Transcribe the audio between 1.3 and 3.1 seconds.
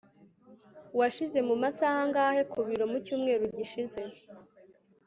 mu masaha angahe ku biro mu